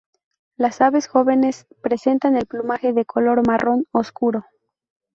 Las 0.57 0.81
aves 0.81 1.07
jóvenes 1.07 1.67
presentan 1.83 2.35
el 2.35 2.47
plumaje 2.47 2.91
de 2.91 3.05
color 3.05 3.45
marrón 3.47 3.85
oscuro. 3.91 4.45